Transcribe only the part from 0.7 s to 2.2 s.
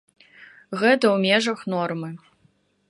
Гэта ў межах нормы.